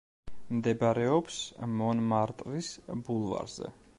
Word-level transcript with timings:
მდებარეობს 0.59 1.35
მონმარტრის 1.83 2.73
ბულვარზე. 3.11 3.73